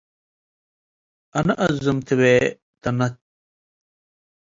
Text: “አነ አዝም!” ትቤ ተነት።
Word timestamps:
“አነ 1.39 1.47
አዝም!” 1.65 1.97
ትቤ 2.07 2.21
ተነት። 2.81 3.15